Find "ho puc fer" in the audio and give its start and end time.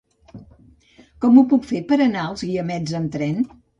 1.37-1.81